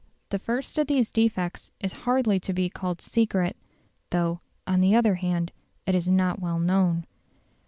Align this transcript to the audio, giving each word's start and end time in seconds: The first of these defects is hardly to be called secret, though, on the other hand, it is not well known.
The 0.29 0.39
first 0.39 0.79
of 0.79 0.87
these 0.87 1.11
defects 1.11 1.69
is 1.79 1.93
hardly 2.09 2.39
to 2.39 2.53
be 2.53 2.71
called 2.71 3.01
secret, 3.01 3.55
though, 4.09 4.41
on 4.65 4.79
the 4.79 4.95
other 4.95 5.13
hand, 5.13 5.51
it 5.85 5.93
is 5.93 6.07
not 6.07 6.39
well 6.39 6.57
known. 6.57 7.05